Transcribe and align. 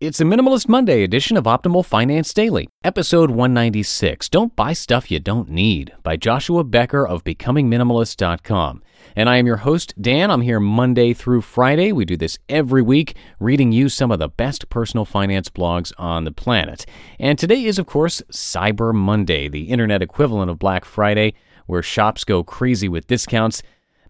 It's 0.00 0.18
a 0.18 0.24
Minimalist 0.24 0.66
Monday 0.66 1.02
edition 1.02 1.36
of 1.36 1.44
Optimal 1.44 1.84
Finance 1.84 2.32
Daily, 2.32 2.70
episode 2.82 3.28
196 3.28 4.30
Don't 4.30 4.56
Buy 4.56 4.72
Stuff 4.72 5.10
You 5.10 5.20
Don't 5.20 5.50
Need 5.50 5.92
by 6.02 6.16
Joshua 6.16 6.64
Becker 6.64 7.06
of 7.06 7.22
BecomingMinimalist.com. 7.22 8.82
And 9.14 9.28
I 9.28 9.36
am 9.36 9.46
your 9.46 9.58
host, 9.58 9.92
Dan. 10.00 10.30
I'm 10.30 10.40
here 10.40 10.58
Monday 10.58 11.12
through 11.12 11.42
Friday. 11.42 11.92
We 11.92 12.06
do 12.06 12.16
this 12.16 12.38
every 12.48 12.80
week, 12.80 13.14
reading 13.38 13.72
you 13.72 13.90
some 13.90 14.10
of 14.10 14.18
the 14.18 14.30
best 14.30 14.70
personal 14.70 15.04
finance 15.04 15.50
blogs 15.50 15.92
on 15.98 16.24
the 16.24 16.32
planet. 16.32 16.86
And 17.18 17.38
today 17.38 17.66
is, 17.66 17.78
of 17.78 17.84
course, 17.84 18.22
Cyber 18.32 18.94
Monday, 18.94 19.48
the 19.48 19.64
internet 19.64 20.00
equivalent 20.00 20.50
of 20.50 20.58
Black 20.58 20.86
Friday, 20.86 21.34
where 21.66 21.82
shops 21.82 22.24
go 22.24 22.42
crazy 22.42 22.88
with 22.88 23.06
discounts. 23.06 23.62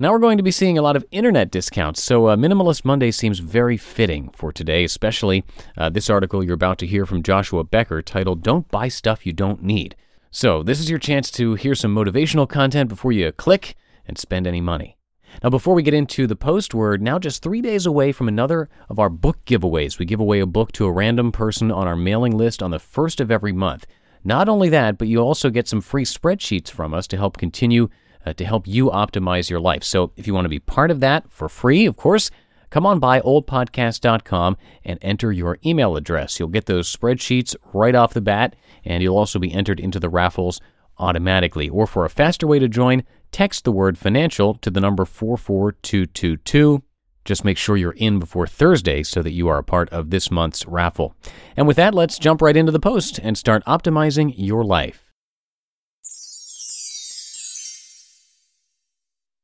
Now 0.03 0.13
we're 0.13 0.19
going 0.19 0.39
to 0.39 0.43
be 0.43 0.51
seeing 0.51 0.79
a 0.79 0.83
lot 0.83 0.97
of 0.97 1.05
internet 1.11 1.51
discounts, 1.51 2.03
so 2.03 2.29
uh, 2.29 2.37
Minimalist 2.37 2.87
Monday 2.87 3.11
seems 3.11 3.41
very 3.41 3.77
fitting 3.77 4.31
for 4.31 4.51
today, 4.51 4.83
especially 4.83 5.45
uh, 5.77 5.91
this 5.91 6.09
article 6.09 6.43
you're 6.43 6.55
about 6.55 6.79
to 6.79 6.87
hear 6.87 7.05
from 7.05 7.23
Joshua 7.23 7.65
Becker 7.65 8.01
titled 8.01 8.43
Don't 8.43 8.67
Buy 8.71 8.89
Stuff 8.89 9.27
You 9.27 9.35
Don't 9.35 9.63
Need. 9.63 9.95
So, 10.31 10.63
this 10.63 10.81
is 10.81 10.89
your 10.89 10.99
chance 10.99 11.31
to 11.33 11.53
hear 11.55 11.75
some 11.75 11.95
motivational 11.95 12.49
content 12.49 12.89
before 12.89 13.13
you 13.13 13.31
click 13.31 13.77
and 14.07 14.17
spend 14.17 14.47
any 14.47 14.63
money. 14.63 14.97
Now, 15.43 15.51
before 15.51 15.75
we 15.75 15.83
get 15.83 15.93
into 15.93 16.27
the 16.27 16.35
post, 16.35 16.73
we're 16.73 16.97
now 16.97 17.19
just 17.19 17.43
three 17.43 17.61
days 17.61 17.85
away 17.85 18.11
from 18.11 18.27
another 18.27 18.71
of 18.89 18.99
our 18.99 19.11
book 19.11 19.45
giveaways. 19.45 19.99
We 19.99 20.07
give 20.07 20.19
away 20.19 20.41
a 20.41 20.47
book 20.47 20.73
to 20.73 20.87
a 20.87 20.93
random 20.93 21.31
person 21.31 21.71
on 21.71 21.87
our 21.87 21.95
mailing 21.95 22.39
list 22.39 22.63
on 22.63 22.71
the 22.71 22.79
first 22.79 23.21
of 23.21 23.31
every 23.31 23.53
month. 23.53 23.87
Not 24.25 24.49
only 24.49 24.71
that, 24.71 24.97
but 24.97 25.09
you 25.09 25.19
also 25.19 25.51
get 25.51 25.69
some 25.69 25.83
free 25.83 26.07
spreadsheets 26.07 26.71
from 26.71 26.95
us 26.95 27.07
to 27.09 27.19
help 27.19 27.37
continue 27.37 27.91
uh, 28.25 28.33
to 28.35 28.45
help 28.45 28.67
you 28.67 28.91
optimize 28.91 29.51
your 29.51 29.61
life. 29.61 29.85
So 29.85 30.13
if 30.17 30.27
you 30.27 30.35
want 30.35 30.45
to 30.45 30.51
be 30.51 30.59
part 30.59 30.91
of 30.91 31.01
that 31.01 31.31
for 31.31 31.49
free, 31.49 31.87
of 31.87 31.97
course, 31.97 32.31
come 32.71 32.87
on 32.87 32.99
by 32.99 33.21
oldpodcast.com 33.21 34.57
and 34.85 34.99
enter 35.03 35.33
your 35.33 35.59
email 35.65 35.97
address. 35.97 36.39
You'll 36.39 36.49
get 36.49 36.67
those 36.67 36.95
spreadsheets 36.95 37.57
right 37.73 37.95
off 37.95 38.15
the 38.15 38.21
bat, 38.21 38.57
and 38.85 39.03
you'll 39.03 39.19
also 39.19 39.39
be 39.39 39.53
entered 39.53 39.81
into 39.81 40.01
the 40.01 40.09
raffles 40.09 40.61
automatically. 40.99 41.69
Or 41.69 41.87
for 41.87 42.05
a 42.05 42.11
faster 42.11 42.47
way 42.47 42.59
to 42.59 42.69
join, 42.69 43.05
text 43.33 43.65
the 43.65 43.73
word 43.73 43.99
financial 43.99 44.55
to 44.55 44.71
the 44.71 44.81
number 44.81 45.05
44222. 45.05 46.83
Just 47.25 47.45
make 47.45 47.59
sure 47.59 47.77
you're 47.77 47.93
in 47.93 48.19
before 48.19 48.47
Thursday 48.47 49.03
so 49.03 49.23
that 49.23 49.33
you 49.33 49.49
are 49.49 49.59
a 49.59 49.65
part 49.65 49.89
of 49.91 50.11
this 50.11 50.31
month's 50.31 50.67
raffle. 50.67 51.15
And 51.57 51.67
with 51.67 51.77
that, 51.77 51.95
let's 51.95 52.19
jump 52.19 52.41
right 52.41 52.57
into 52.57 52.73
the 52.73 52.81
post 52.81 53.19
and 53.23 53.37
start 53.37 53.65
optimizing 53.67 54.33
your 54.37 54.65
life. 54.65 55.10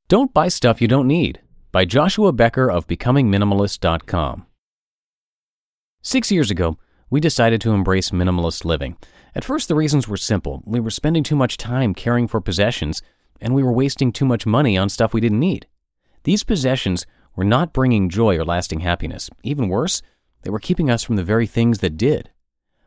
Don't 0.09 0.33
Buy 0.33 0.47
Stuff 0.47 0.81
You 0.81 0.87
Don't 0.87 1.09
Need 1.09 1.41
by 1.73 1.85
Joshua 1.85 2.31
Becker 2.31 2.71
of 2.71 2.87
BecomingMinimalist.com. 2.87 4.47
Six 6.01 6.31
years 6.31 6.49
ago, 6.49 6.79
we 7.11 7.19
decided 7.19 7.61
to 7.63 7.73
embrace 7.73 8.11
minimalist 8.11 8.65
living. 8.65 8.97
At 9.35 9.43
first, 9.43 9.67
the 9.67 9.75
reasons 9.75 10.07
were 10.07 10.17
simple. 10.17 10.63
We 10.65 10.79
were 10.79 10.91
spending 10.91 11.25
too 11.25 11.35
much 11.35 11.57
time 11.57 11.93
caring 11.93 12.29
for 12.29 12.41
possessions, 12.41 13.03
and 13.41 13.53
we 13.53 13.65
were 13.65 13.73
wasting 13.73 14.13
too 14.13 14.25
much 14.25 14.47
money 14.47 14.79
on 14.79 14.91
stuff 14.91 15.13
we 15.13 15.21
didn't 15.21 15.41
need. 15.41 15.67
These 16.23 16.45
possessions 16.45 17.05
were 17.35 17.43
not 17.43 17.73
bringing 17.73 18.09
joy 18.09 18.37
or 18.37 18.45
lasting 18.45 18.81
happiness. 18.81 19.29
Even 19.43 19.69
worse, 19.69 20.03
they 20.43 20.51
were 20.51 20.61
keeping 20.61 20.89
us 20.89 21.03
from 21.03 21.17
the 21.17 21.25
very 21.25 21.49
things 21.49 21.81
that 21.81 21.97
did. 21.97 22.31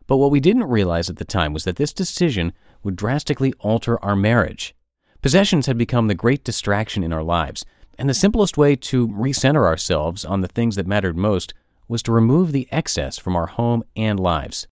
But 0.08 0.18
what 0.20 0.32
we 0.32 0.40
didn't 0.40 0.64
realize 0.70 1.10
at 1.10 1.18
the 1.18 1.26
time 1.26 1.52
was 1.52 1.66
that 1.66 1.76
this 1.76 1.92
decision 1.92 2.54
would 2.82 2.96
drastically 2.96 3.54
alter 3.60 4.02
our 4.02 4.16
marriage. 4.16 4.74
Possessions 5.22 5.66
had 5.66 5.78
become 5.78 6.08
the 6.08 6.16
great 6.16 6.46
distraction 6.46 7.04
in 7.04 7.12
our 7.12 7.24
lives, 7.24 7.66
and 7.98 8.10
the 8.10 8.14
simplest 8.14 8.58
way 8.58 8.78
to 8.78 9.08
recenter 9.10 9.66
ourselves 9.66 10.24
on 10.24 10.40
the 10.40 10.48
things 10.48 10.78
that 10.78 10.88
mattered 10.88 11.18
most 11.18 11.54
was 11.90 12.02
to 12.04 12.14
remove 12.14 12.54
the 12.54 12.70
excess 12.72 13.18
from 13.18 13.36
our 13.36 13.48
home 13.48 13.84
and 13.98 14.18
lives. 14.18 14.68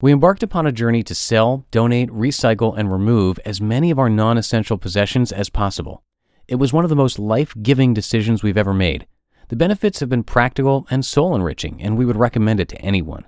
We 0.00 0.12
embarked 0.12 0.42
upon 0.42 0.66
a 0.66 0.72
journey 0.72 1.04
to 1.04 1.14
sell, 1.14 1.64
donate, 1.70 2.10
recycle, 2.10 2.76
and 2.76 2.90
remove 2.90 3.38
as 3.44 3.60
many 3.60 3.92
of 3.92 4.00
our 4.00 4.10
non 4.10 4.36
essential 4.36 4.76
possessions 4.76 5.30
as 5.30 5.48
possible. 5.48 6.02
It 6.48 6.56
was 6.56 6.72
one 6.72 6.82
of 6.82 6.90
the 6.90 6.96
most 6.96 7.20
life 7.20 7.54
giving 7.62 7.94
decisions 7.94 8.42
we've 8.42 8.56
ever 8.56 8.74
made. 8.74 9.06
The 9.50 9.56
benefits 9.56 10.00
have 10.00 10.08
been 10.08 10.24
practical 10.24 10.84
and 10.90 11.04
soul 11.04 11.36
enriching, 11.36 11.80
and 11.80 11.96
we 11.96 12.04
would 12.04 12.16
recommend 12.16 12.58
it 12.58 12.68
to 12.70 12.82
anyone. 12.82 13.24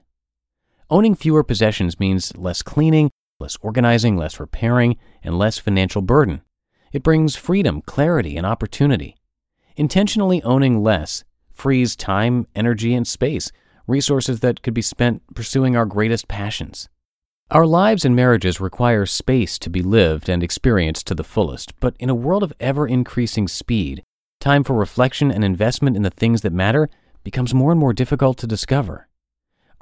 Owning 0.90 1.14
fewer 1.14 1.44
possessions 1.44 2.00
means 2.00 2.36
less 2.36 2.62
cleaning, 2.62 3.12
less 3.38 3.56
organizing, 3.60 4.16
less 4.16 4.40
repairing, 4.40 4.96
and 5.22 5.38
less 5.38 5.58
financial 5.58 6.02
burden. 6.02 6.42
It 6.94 7.02
brings 7.02 7.34
freedom, 7.34 7.82
clarity, 7.82 8.36
and 8.36 8.46
opportunity. 8.46 9.16
Intentionally 9.76 10.40
owning 10.44 10.80
less 10.80 11.24
frees 11.52 11.96
time, 11.96 12.46
energy, 12.54 12.94
and 12.94 13.04
space, 13.04 13.50
resources 13.88 14.38
that 14.40 14.62
could 14.62 14.74
be 14.74 14.80
spent 14.80 15.20
pursuing 15.34 15.76
our 15.76 15.86
greatest 15.86 16.28
passions. 16.28 16.88
Our 17.50 17.66
lives 17.66 18.04
and 18.04 18.14
marriages 18.14 18.60
require 18.60 19.06
space 19.06 19.58
to 19.58 19.70
be 19.70 19.82
lived 19.82 20.28
and 20.28 20.40
experienced 20.40 21.08
to 21.08 21.16
the 21.16 21.24
fullest, 21.24 21.78
but 21.80 21.96
in 21.98 22.10
a 22.10 22.14
world 22.14 22.44
of 22.44 22.52
ever 22.60 22.86
increasing 22.86 23.48
speed, 23.48 24.04
time 24.38 24.62
for 24.62 24.74
reflection 24.74 25.32
and 25.32 25.44
investment 25.44 25.96
in 25.96 26.02
the 26.02 26.10
things 26.10 26.42
that 26.42 26.52
matter 26.52 26.88
becomes 27.24 27.52
more 27.52 27.72
and 27.72 27.80
more 27.80 27.92
difficult 27.92 28.38
to 28.38 28.46
discover. 28.46 29.08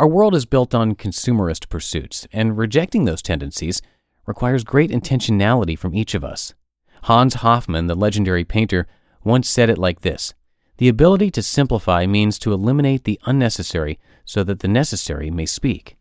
Our 0.00 0.08
world 0.08 0.34
is 0.34 0.46
built 0.46 0.74
on 0.74 0.94
consumerist 0.94 1.68
pursuits, 1.68 2.26
and 2.32 2.56
rejecting 2.56 3.04
those 3.04 3.20
tendencies 3.20 3.82
requires 4.24 4.64
great 4.64 4.90
intentionality 4.90 5.78
from 5.78 5.94
each 5.94 6.14
of 6.14 6.24
us. 6.24 6.54
Hans 7.02 7.34
Hofmann, 7.34 7.88
the 7.88 7.96
legendary 7.96 8.44
painter, 8.44 8.86
once 9.24 9.48
said 9.48 9.68
it 9.68 9.78
like 9.78 10.02
this 10.02 10.34
The 10.76 10.88
ability 10.88 11.30
to 11.32 11.42
simplify 11.42 12.06
means 12.06 12.38
to 12.38 12.52
eliminate 12.52 13.04
the 13.04 13.18
unnecessary 13.26 13.98
so 14.24 14.44
that 14.44 14.60
the 14.60 14.68
necessary 14.68 15.30
may 15.30 15.46
speak. 15.46 15.96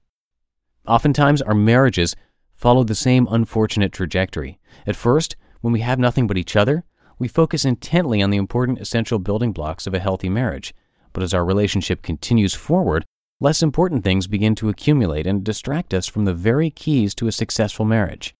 Oftentimes, 0.87 1.41
our 1.41 1.55
marriages 1.55 2.15
follow 2.55 2.83
the 2.83 2.93
same 2.93 3.27
unfortunate 3.31 3.91
trajectory. 3.91 4.59
At 4.85 4.95
first, 4.95 5.35
when 5.61 5.73
we 5.73 5.79
have 5.79 5.97
nothing 5.97 6.27
but 6.27 6.37
each 6.37 6.55
other, 6.55 6.83
we 7.17 7.27
focus 7.27 7.65
intently 7.65 8.21
on 8.21 8.29
the 8.29 8.37
important 8.37 8.79
essential 8.79 9.17
building 9.17 9.51
blocks 9.51 9.87
of 9.87 9.95
a 9.95 9.99
healthy 9.99 10.29
marriage. 10.29 10.73
But 11.13 11.23
as 11.23 11.33
our 11.33 11.43
relationship 11.43 12.03
continues 12.03 12.53
forward, 12.53 13.05
less 13.39 13.63
important 13.63 14.03
things 14.03 14.27
begin 14.27 14.53
to 14.55 14.69
accumulate 14.69 15.25
and 15.25 15.43
distract 15.43 15.95
us 15.95 16.07
from 16.07 16.25
the 16.25 16.33
very 16.33 16.69
keys 16.69 17.15
to 17.15 17.27
a 17.27 17.31
successful 17.31 17.85
marriage. 17.85 18.35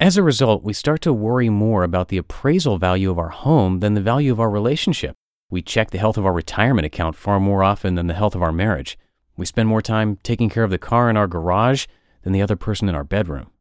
As 0.00 0.16
a 0.16 0.24
result, 0.24 0.64
we 0.64 0.72
start 0.72 1.00
to 1.02 1.12
worry 1.12 1.48
more 1.48 1.84
about 1.84 2.08
the 2.08 2.16
appraisal 2.16 2.78
value 2.78 3.12
of 3.12 3.18
our 3.18 3.28
home 3.28 3.78
than 3.78 3.94
the 3.94 4.00
value 4.00 4.32
of 4.32 4.40
our 4.40 4.50
relationship. 4.50 5.14
We 5.50 5.62
check 5.62 5.90
the 5.90 5.98
health 5.98 6.18
of 6.18 6.26
our 6.26 6.32
retirement 6.32 6.84
account 6.84 7.14
far 7.14 7.38
more 7.38 7.62
often 7.62 7.94
than 7.94 8.08
the 8.08 8.14
health 8.14 8.34
of 8.34 8.42
our 8.42 8.50
marriage. 8.50 8.98
We 9.36 9.46
spend 9.46 9.68
more 9.68 9.82
time 9.82 10.18
taking 10.24 10.50
care 10.50 10.64
of 10.64 10.70
the 10.70 10.78
car 10.78 11.08
in 11.08 11.16
our 11.16 11.28
garage 11.28 11.86
than 12.22 12.32
the 12.32 12.42
other 12.42 12.56
person 12.56 12.88
in 12.88 12.96
our 12.96 13.04
bedroom. 13.04 13.52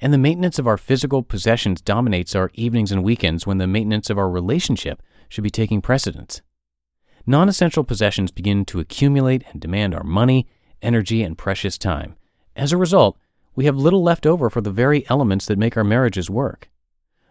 And 0.00 0.12
the 0.12 0.18
maintenance 0.18 0.60
of 0.60 0.68
our 0.68 0.76
physical 0.76 1.24
possessions 1.24 1.80
dominates 1.80 2.36
our 2.36 2.52
evenings 2.54 2.92
and 2.92 3.02
weekends 3.02 3.44
when 3.44 3.58
the 3.58 3.66
maintenance 3.66 4.10
of 4.10 4.18
our 4.18 4.30
relationship 4.30 5.02
should 5.28 5.44
be 5.44 5.50
taking 5.50 5.82
precedence. 5.82 6.40
Non 7.26 7.48
essential 7.48 7.82
possessions 7.82 8.30
begin 8.30 8.64
to 8.66 8.78
accumulate 8.78 9.42
and 9.50 9.60
demand 9.60 9.92
our 9.92 10.04
money, 10.04 10.46
energy, 10.82 11.24
and 11.24 11.36
precious 11.36 11.78
time. 11.78 12.14
As 12.54 12.70
a 12.70 12.76
result, 12.76 13.18
we 13.54 13.66
have 13.66 13.76
little 13.76 14.02
left 14.02 14.26
over 14.26 14.50
for 14.50 14.60
the 14.60 14.70
very 14.70 15.08
elements 15.08 15.46
that 15.46 15.58
make 15.58 15.76
our 15.76 15.84
marriages 15.84 16.28
work. 16.28 16.68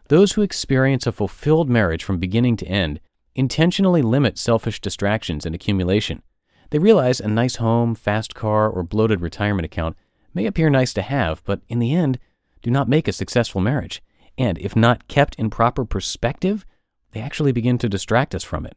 Those 0.07 0.33
who 0.33 0.41
experience 0.41 1.07
a 1.07 1.11
fulfilled 1.11 1.69
marriage 1.69 2.03
from 2.03 2.17
beginning 2.19 2.57
to 2.57 2.67
end 2.67 2.99
intentionally 3.35 4.01
limit 4.01 4.37
selfish 4.37 4.79
distractions 4.79 5.45
and 5.45 5.55
accumulation. 5.55 6.21
They 6.69 6.79
realize 6.79 7.19
a 7.19 7.27
nice 7.27 7.55
home, 7.55 7.95
fast 7.95 8.35
car, 8.35 8.69
or 8.69 8.83
bloated 8.83 9.21
retirement 9.21 9.65
account 9.65 9.95
may 10.33 10.45
appear 10.45 10.69
nice 10.69 10.93
to 10.93 11.01
have, 11.01 11.43
but 11.45 11.61
in 11.67 11.79
the 11.79 11.93
end, 11.93 12.19
do 12.61 12.71
not 12.71 12.89
make 12.89 13.07
a 13.07 13.13
successful 13.13 13.61
marriage. 13.61 14.01
And 14.37 14.57
if 14.57 14.75
not 14.75 15.07
kept 15.07 15.35
in 15.35 15.49
proper 15.49 15.85
perspective, 15.85 16.65
they 17.11 17.21
actually 17.21 17.51
begin 17.51 17.77
to 17.79 17.89
distract 17.89 18.33
us 18.33 18.43
from 18.43 18.65
it. 18.65 18.75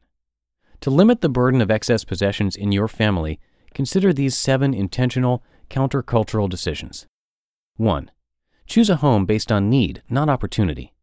To 0.82 0.90
limit 0.90 1.22
the 1.22 1.28
burden 1.28 1.62
of 1.62 1.70
excess 1.70 2.04
possessions 2.04 2.54
in 2.54 2.72
your 2.72 2.88
family, 2.88 3.40
consider 3.72 4.12
these 4.12 4.36
seven 4.36 4.74
intentional 4.74 5.42
countercultural 5.70 6.48
decisions. 6.48 7.06
1. 7.76 8.10
Choose 8.66 8.88
a 8.88 8.96
home 8.96 9.26
based 9.26 9.52
on 9.52 9.68
need, 9.68 10.02
not 10.08 10.28
opportunity. 10.28 10.94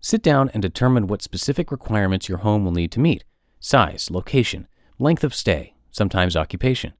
Sit 0.00 0.22
down 0.22 0.50
and 0.50 0.62
determine 0.62 1.06
what 1.06 1.22
specific 1.22 1.70
requirements 1.70 2.28
your 2.28 2.38
home 2.38 2.64
will 2.64 2.72
need 2.72 2.92
to 2.92 3.00
meet 3.00 3.24
size, 3.60 4.10
location, 4.10 4.68
length 4.98 5.24
of 5.24 5.34
stay, 5.34 5.74
sometimes 5.90 6.36
occupation. 6.36 6.92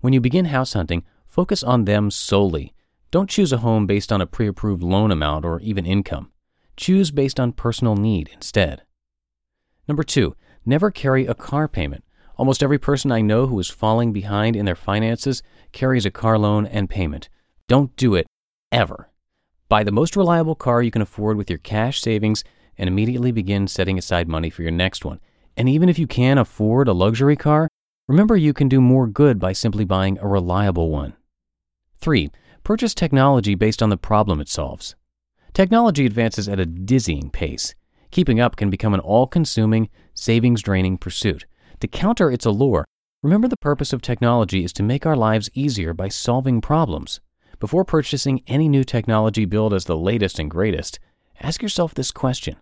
When 0.00 0.12
you 0.12 0.20
begin 0.20 0.46
house 0.46 0.74
hunting, 0.74 1.04
focus 1.26 1.62
on 1.62 1.84
them 1.84 2.10
solely. 2.10 2.74
Don't 3.10 3.30
choose 3.30 3.52
a 3.52 3.58
home 3.58 3.86
based 3.86 4.12
on 4.12 4.20
a 4.20 4.26
pre 4.26 4.46
approved 4.46 4.82
loan 4.82 5.10
amount 5.10 5.44
or 5.44 5.60
even 5.60 5.86
income. 5.86 6.32
Choose 6.76 7.10
based 7.10 7.40
on 7.40 7.52
personal 7.52 7.96
need 7.96 8.30
instead. 8.34 8.82
Number 9.88 10.02
two, 10.02 10.36
never 10.66 10.90
carry 10.90 11.26
a 11.26 11.34
car 11.34 11.68
payment. 11.68 12.04
Almost 12.36 12.62
every 12.62 12.78
person 12.78 13.10
I 13.10 13.22
know 13.22 13.46
who 13.46 13.58
is 13.58 13.70
falling 13.70 14.12
behind 14.12 14.56
in 14.56 14.66
their 14.66 14.74
finances 14.74 15.42
carries 15.72 16.04
a 16.04 16.10
car 16.10 16.38
loan 16.38 16.66
and 16.66 16.90
payment. 16.90 17.30
Don't 17.68 17.96
do 17.96 18.14
it 18.14 18.26
ever. 18.76 19.08
Buy 19.70 19.82
the 19.82 19.90
most 19.90 20.16
reliable 20.16 20.54
car 20.54 20.82
you 20.82 20.90
can 20.90 21.00
afford 21.00 21.38
with 21.38 21.48
your 21.48 21.58
cash 21.58 22.00
savings 22.02 22.44
and 22.76 22.88
immediately 22.88 23.32
begin 23.32 23.66
setting 23.66 23.98
aside 23.98 24.28
money 24.28 24.50
for 24.50 24.60
your 24.60 24.70
next 24.70 25.02
one. 25.02 25.18
And 25.56 25.66
even 25.66 25.88
if 25.88 25.98
you 25.98 26.06
can't 26.06 26.38
afford 26.38 26.86
a 26.86 26.92
luxury 26.92 27.36
car, 27.36 27.68
remember 28.06 28.36
you 28.36 28.52
can 28.52 28.68
do 28.68 28.82
more 28.82 29.06
good 29.06 29.38
by 29.38 29.54
simply 29.54 29.86
buying 29.86 30.18
a 30.18 30.28
reliable 30.28 30.90
one. 30.90 31.14
3. 32.02 32.30
Purchase 32.64 32.94
technology 32.94 33.54
based 33.54 33.82
on 33.82 33.88
the 33.88 33.96
problem 33.96 34.42
it 34.42 34.48
solves. 34.48 34.94
Technology 35.54 36.04
advances 36.04 36.46
at 36.46 36.60
a 36.60 36.66
dizzying 36.66 37.30
pace. 37.30 37.74
Keeping 38.10 38.40
up 38.40 38.56
can 38.56 38.68
become 38.68 38.92
an 38.92 39.00
all 39.00 39.26
consuming, 39.26 39.88
savings 40.12 40.60
draining 40.60 40.98
pursuit. 40.98 41.46
To 41.80 41.88
counter 41.88 42.30
its 42.30 42.44
allure, 42.44 42.84
remember 43.22 43.48
the 43.48 43.56
purpose 43.56 43.94
of 43.94 44.02
technology 44.02 44.64
is 44.64 44.74
to 44.74 44.82
make 44.82 45.06
our 45.06 45.16
lives 45.16 45.48
easier 45.54 45.94
by 45.94 46.08
solving 46.08 46.60
problems. 46.60 47.20
Before 47.58 47.86
purchasing 47.86 48.42
any 48.46 48.68
new 48.68 48.84
technology 48.84 49.46
billed 49.46 49.72
as 49.72 49.86
the 49.86 49.96
latest 49.96 50.38
and 50.38 50.50
greatest, 50.50 50.98
ask 51.40 51.62
yourself 51.62 51.94
this 51.94 52.10
question 52.10 52.56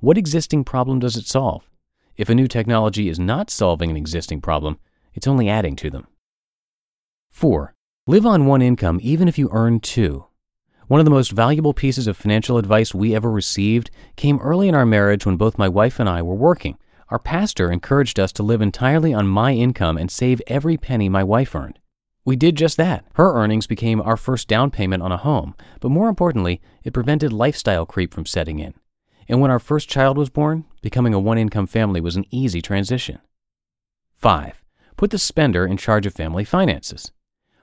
What 0.00 0.16
existing 0.16 0.64
problem 0.64 1.00
does 1.00 1.16
it 1.16 1.26
solve? 1.26 1.68
If 2.16 2.30
a 2.30 2.34
new 2.34 2.48
technology 2.48 3.10
is 3.10 3.18
not 3.18 3.50
solving 3.50 3.90
an 3.90 3.96
existing 3.96 4.40
problem, 4.40 4.78
it's 5.12 5.26
only 5.26 5.50
adding 5.50 5.76
to 5.76 5.90
them. 5.90 6.06
4. 7.30 7.74
Live 8.06 8.24
on 8.24 8.46
one 8.46 8.62
income 8.62 8.98
even 9.02 9.28
if 9.28 9.38
you 9.38 9.50
earn 9.52 9.80
two. 9.80 10.24
One 10.86 10.98
of 10.98 11.04
the 11.04 11.10
most 11.10 11.32
valuable 11.32 11.74
pieces 11.74 12.06
of 12.06 12.16
financial 12.16 12.56
advice 12.56 12.94
we 12.94 13.14
ever 13.14 13.30
received 13.30 13.90
came 14.16 14.38
early 14.38 14.66
in 14.66 14.74
our 14.74 14.86
marriage 14.86 15.26
when 15.26 15.36
both 15.36 15.58
my 15.58 15.68
wife 15.68 16.00
and 16.00 16.08
I 16.08 16.22
were 16.22 16.34
working. 16.34 16.78
Our 17.10 17.18
pastor 17.18 17.70
encouraged 17.70 18.18
us 18.18 18.32
to 18.32 18.42
live 18.42 18.62
entirely 18.62 19.12
on 19.12 19.28
my 19.28 19.52
income 19.52 19.98
and 19.98 20.10
save 20.10 20.40
every 20.46 20.78
penny 20.78 21.10
my 21.10 21.22
wife 21.22 21.54
earned. 21.54 21.78
We 22.28 22.36
did 22.36 22.56
just 22.56 22.76
that. 22.76 23.06
Her 23.14 23.32
earnings 23.32 23.66
became 23.66 24.02
our 24.02 24.18
first 24.18 24.48
down 24.48 24.70
payment 24.70 25.02
on 25.02 25.10
a 25.10 25.16
home, 25.16 25.54
but 25.80 25.88
more 25.88 26.10
importantly, 26.10 26.60
it 26.84 26.92
prevented 26.92 27.32
lifestyle 27.32 27.86
creep 27.86 28.12
from 28.12 28.26
setting 28.26 28.58
in. 28.58 28.74
And 29.30 29.40
when 29.40 29.50
our 29.50 29.58
first 29.58 29.88
child 29.88 30.18
was 30.18 30.28
born, 30.28 30.66
becoming 30.82 31.14
a 31.14 31.18
one 31.18 31.38
income 31.38 31.66
family 31.66 32.02
was 32.02 32.16
an 32.16 32.26
easy 32.30 32.60
transition. 32.60 33.20
5. 34.16 34.62
Put 34.98 35.10
the 35.10 35.16
spender 35.16 35.66
in 35.66 35.78
charge 35.78 36.04
of 36.04 36.12
family 36.12 36.44
finances. 36.44 37.12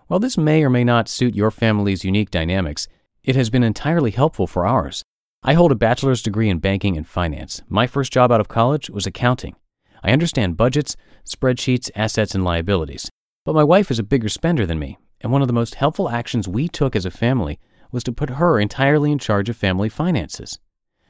While 0.08 0.20
this 0.20 0.36
may 0.36 0.64
or 0.64 0.72
may 0.72 0.84
not 0.84 1.10
suit 1.10 1.36
your 1.36 1.52
family's 1.52 2.04
unique 2.04 2.32
dynamics, 2.32 2.88
it 3.24 3.36
has 3.36 3.52
been 3.52 3.62
entirely 3.62 4.10
helpful 4.10 4.48
for 4.48 4.66
ours. 4.66 5.04
I 5.44 5.54
hold 5.54 5.74
a 5.74 5.76
bachelor's 5.76 6.24
degree 6.24 6.50
in 6.50 6.58
banking 6.58 6.98
and 6.98 7.08
finance. 7.08 7.62
My 7.70 7.86
first 7.86 8.12
job 8.12 8.32
out 8.32 8.42
of 8.42 8.48
college 8.48 8.90
was 8.90 9.06
accounting. 9.06 9.58
I 10.04 10.12
understand 10.12 10.58
budgets, 10.58 10.96
spreadsheets, 11.24 11.92
assets, 11.96 12.34
and 12.34 12.44
liabilities. 12.44 13.12
But 13.46 13.54
my 13.54 13.64
wife 13.64 13.92
is 13.92 14.00
a 14.00 14.04
bigger 14.04 14.28
spender 14.28 14.66
than 14.66 14.80
me, 14.80 14.98
and 15.22 15.32
one 15.32 15.44
of 15.44 15.48
the 15.48 15.54
most 15.54 15.76
helpful 15.76 16.10
actions 16.10 16.48
we 16.48 16.68
took 16.68 16.96
as 16.96 17.06
a 17.06 17.12
family 17.12 17.60
was 17.92 18.04
to 18.06 18.12
put 18.12 18.32
her 18.32 18.60
entirely 18.60 19.12
in 19.12 19.20
charge 19.20 19.50
of 19.50 19.56
family 19.56 19.88
finances. 19.88 20.58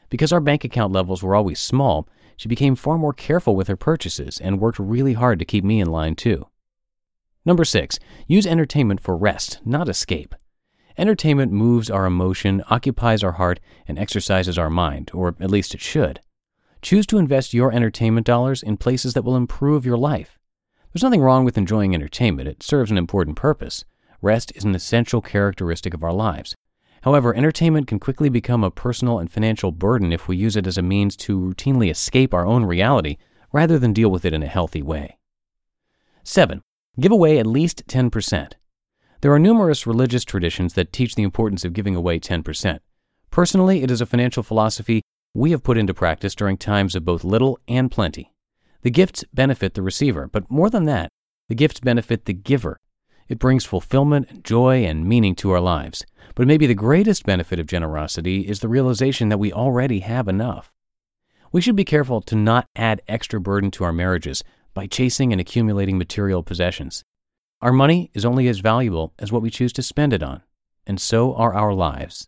Because 0.10 0.34
our 0.34 0.42
bank 0.42 0.66
account 0.66 0.92
levels 0.92 1.24
were 1.24 1.34
always 1.34 1.62
small, 1.62 2.10
she 2.36 2.50
became 2.50 2.76
far 2.76 2.98
more 2.98 3.14
careful 3.14 3.56
with 3.56 3.70
her 3.70 3.78
purchases 3.78 4.38
and 4.42 4.60
worked 4.60 4.80
really 4.80 5.14
hard 5.14 5.40
to 5.40 5.46
keep 5.46 5.64
me 5.64 5.80
in 5.80 5.88
line 5.88 6.14
too. 6.14 6.46
Number 7.46 7.64
six, 7.64 8.00
use 8.28 8.46
entertainment 8.46 9.00
for 9.00 9.16
rest, 9.16 9.62
not 9.64 9.88
escape. 9.88 10.36
Entertainment 10.98 11.54
moves 11.54 11.90
our 11.90 12.06
emotion, 12.06 12.62
occupies 12.70 13.24
our 13.24 13.34
heart, 13.34 13.62
and 13.88 13.98
exercises 13.98 14.58
our 14.58 14.70
mind, 14.70 15.10
or 15.14 15.36
at 15.40 15.52
least 15.52 15.74
it 15.74 15.80
should. 15.80 16.20
Choose 16.82 17.06
to 17.08 17.18
invest 17.18 17.54
your 17.54 17.72
entertainment 17.72 18.28
dollars 18.28 18.62
in 18.62 18.76
places 18.76 19.14
that 19.14 19.24
will 19.24 19.38
improve 19.38 19.86
your 19.86 19.98
life. 19.98 20.38
There's 20.96 21.04
nothing 21.04 21.24
wrong 21.24 21.44
with 21.44 21.58
enjoying 21.58 21.94
entertainment, 21.94 22.48
it 22.48 22.64
serves 22.64 22.90
an 22.90 22.98
important 22.98 23.36
purpose. 23.36 23.84
Rest 24.22 24.54
is 24.56 24.64
an 24.64 24.74
essential 24.74 25.22
characteristic 25.22 25.94
of 25.94 26.06
our 26.06 26.14
lives. 26.14 26.56
However, 27.02 27.36
entertainment 27.36 27.86
can 27.86 28.00
quickly 28.00 28.30
become 28.30 28.64
a 28.64 28.72
personal 28.72 29.20
and 29.20 29.30
financial 29.30 29.74
burden 29.74 30.14
if 30.14 30.30
we 30.30 30.38
use 30.38 30.56
it 30.56 30.66
as 30.66 30.78
a 30.78 30.82
means 30.82 31.18
to 31.18 31.38
routinely 31.38 31.92
escape 31.92 32.34
our 32.34 32.46
own 32.46 32.64
reality 32.64 33.18
rather 33.52 33.78
than 33.78 33.92
deal 33.92 34.10
with 34.10 34.24
it 34.24 34.32
in 34.32 34.42
a 34.42 34.48
healthy 34.48 34.82
way. 34.82 35.18
7. 36.24 36.62
Give 36.98 37.12
away 37.12 37.40
at 37.40 37.46
least 37.46 37.86
10%. 37.88 38.54
There 39.20 39.34
are 39.34 39.38
numerous 39.38 39.86
religious 39.86 40.24
traditions 40.24 40.76
that 40.76 40.94
teach 40.94 41.16
the 41.16 41.24
importance 41.24 41.66
of 41.66 41.74
giving 41.74 41.98
away 41.98 42.22
10%. 42.22 42.80
Personally, 43.32 43.84
it 43.84 43.92
is 43.92 44.00
a 44.00 44.06
financial 44.06 44.44
philosophy 44.44 45.02
we 45.34 45.52
have 45.52 45.62
put 45.62 45.78
into 45.78 45.94
practice 45.94 46.36
during 46.36 46.56
times 46.56 46.96
of 46.96 47.04
both 47.04 47.26
little 47.26 47.60
and 47.68 47.92
plenty. 47.92 48.32
The 48.86 48.92
gifts 48.92 49.24
benefit 49.34 49.74
the 49.74 49.82
receiver, 49.82 50.28
but 50.28 50.52
more 50.52 50.70
than 50.70 50.86
that, 50.86 51.10
the 51.50 51.56
gifts 51.56 51.80
benefit 51.80 52.26
the 52.26 52.34
giver. 52.34 52.80
It 53.28 53.40
brings 53.40 53.66
fulfillment, 53.66 54.44
joy, 54.44 54.86
and 54.86 55.08
meaning 55.08 55.34
to 55.38 55.50
our 55.50 55.60
lives. 55.60 56.06
But 56.36 56.46
maybe 56.46 56.68
the 56.68 56.76
greatest 56.76 57.26
benefit 57.26 57.58
of 57.58 57.66
generosity 57.66 58.42
is 58.42 58.60
the 58.60 58.68
realization 58.68 59.30
that 59.30 59.40
we 59.40 59.52
already 59.52 60.02
have 60.02 60.28
enough. 60.28 60.72
We 61.52 61.62
should 61.62 61.76
be 61.76 61.84
careful 61.84 62.22
to 62.22 62.36
not 62.36 62.68
add 62.76 63.02
extra 63.08 63.42
burden 63.42 63.72
to 63.72 63.84
our 63.86 63.92
marriages 63.92 64.44
by 64.76 64.86
chasing 64.86 65.32
and 65.32 65.42
accumulating 65.42 65.98
material 65.98 66.44
possessions. 66.44 67.04
Our 67.64 67.74
money 67.74 68.12
is 68.14 68.24
only 68.24 68.48
as 68.48 68.60
valuable 68.60 69.16
as 69.18 69.32
what 69.32 69.42
we 69.42 69.50
choose 69.50 69.74
to 69.74 69.82
spend 69.82 70.14
it 70.14 70.22
on, 70.22 70.44
and 70.86 71.02
so 71.02 71.34
are 71.34 71.56
our 71.56 71.74
lives. 71.74 72.28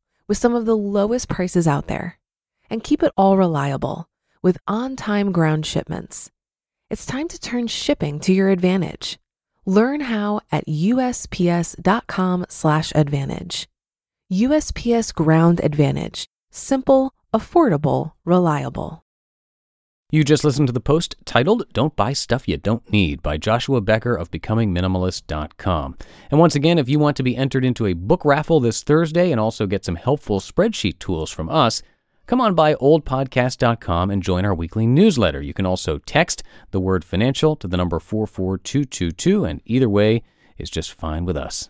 with 0.31 0.37
some 0.37 0.55
of 0.55 0.65
the 0.65 0.77
lowest 0.77 1.27
prices 1.27 1.67
out 1.67 1.87
there. 1.87 2.17
And 2.69 2.85
keep 2.85 3.03
it 3.03 3.11
all 3.17 3.35
reliable 3.35 4.07
with 4.41 4.57
on 4.65 4.95
time 4.95 5.33
ground 5.33 5.65
shipments. 5.65 6.31
It's 6.89 7.05
time 7.05 7.27
to 7.27 7.37
turn 7.37 7.67
shipping 7.67 8.21
to 8.21 8.31
your 8.31 8.47
advantage. 8.47 9.19
Learn 9.65 9.99
how 9.99 10.39
at 10.49 10.65
usps.com/advantage. 10.67 13.67
USPS 14.31 15.11
Ground 15.11 15.59
Advantage: 15.61 16.29
simple, 16.49 17.13
affordable, 17.33 18.13
reliable. 18.23 19.03
You 20.13 20.25
just 20.25 20.43
listened 20.43 20.67
to 20.67 20.73
the 20.73 20.81
post 20.81 21.15
titled 21.23 21.63
Don't 21.71 21.95
Buy 21.95 22.11
Stuff 22.11 22.45
You 22.45 22.57
Don't 22.57 22.91
Need 22.91 23.23
by 23.23 23.37
Joshua 23.37 23.79
Becker 23.79 24.13
of 24.13 24.29
BecomingMinimalist.com. 24.29 25.97
And 26.29 26.37
once 26.37 26.53
again, 26.53 26.77
if 26.77 26.89
you 26.89 26.99
want 26.99 27.15
to 27.15 27.23
be 27.23 27.37
entered 27.37 27.63
into 27.63 27.85
a 27.85 27.93
book 27.93 28.25
raffle 28.25 28.59
this 28.59 28.83
Thursday 28.83 29.31
and 29.31 29.39
also 29.39 29.67
get 29.67 29.85
some 29.85 29.95
helpful 29.95 30.41
spreadsheet 30.41 30.99
tools 30.99 31.31
from 31.31 31.47
us, 31.47 31.81
come 32.27 32.41
on 32.41 32.55
by 32.55 32.73
oldpodcast.com 32.73 34.11
and 34.11 34.21
join 34.21 34.43
our 34.43 34.53
weekly 34.53 34.85
newsletter. 34.85 35.41
You 35.41 35.53
can 35.53 35.65
also 35.65 35.99
text 35.99 36.43
the 36.71 36.81
word 36.81 37.05
financial 37.05 37.55
to 37.55 37.69
the 37.69 37.77
number 37.77 37.97
44222, 37.97 39.45
and 39.45 39.61
either 39.63 39.87
way 39.87 40.23
is 40.57 40.69
just 40.69 40.91
fine 40.91 41.23
with 41.23 41.37
us. 41.37 41.69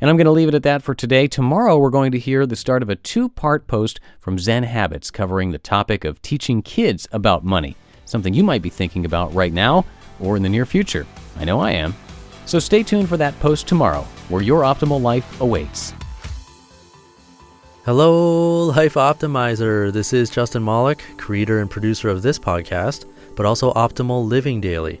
And 0.00 0.10
I'm 0.10 0.16
going 0.16 0.26
to 0.26 0.32
leave 0.32 0.48
it 0.48 0.54
at 0.54 0.62
that 0.64 0.82
for 0.82 0.94
today. 0.94 1.26
Tomorrow, 1.26 1.78
we're 1.78 1.90
going 1.90 2.12
to 2.12 2.18
hear 2.18 2.44
the 2.44 2.56
start 2.56 2.82
of 2.82 2.90
a 2.90 2.96
two 2.96 3.28
part 3.28 3.66
post 3.66 3.98
from 4.20 4.38
Zen 4.38 4.64
Habits 4.64 5.10
covering 5.10 5.50
the 5.50 5.58
topic 5.58 6.04
of 6.04 6.20
teaching 6.20 6.60
kids 6.60 7.08
about 7.12 7.44
money, 7.44 7.76
something 8.04 8.34
you 8.34 8.44
might 8.44 8.62
be 8.62 8.68
thinking 8.68 9.06
about 9.06 9.32
right 9.34 9.52
now 9.52 9.86
or 10.20 10.36
in 10.36 10.42
the 10.42 10.48
near 10.48 10.66
future. 10.66 11.06
I 11.38 11.44
know 11.44 11.60
I 11.60 11.72
am. 11.72 11.94
So 12.44 12.58
stay 12.58 12.82
tuned 12.82 13.08
for 13.08 13.16
that 13.16 13.38
post 13.40 13.66
tomorrow, 13.66 14.02
where 14.28 14.42
your 14.42 14.62
optimal 14.62 15.00
life 15.00 15.40
awaits. 15.40 15.94
Hello, 17.84 18.64
Life 18.64 18.94
Optimizer. 18.94 19.92
This 19.92 20.12
is 20.12 20.28
Justin 20.28 20.64
Malik, 20.64 21.04
creator 21.16 21.60
and 21.60 21.70
producer 21.70 22.08
of 22.08 22.22
this 22.22 22.38
podcast, 22.38 23.04
but 23.34 23.46
also 23.46 23.72
Optimal 23.72 24.28
Living 24.28 24.60
Daily 24.60 25.00